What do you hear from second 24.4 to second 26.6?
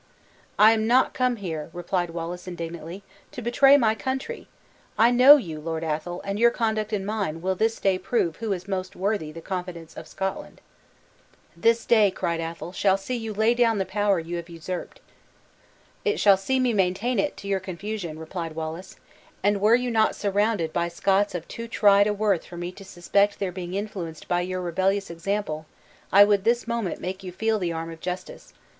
your rebellious example, I would